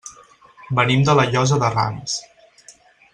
[0.79, 2.17] Venim de la Llosa de Ranes.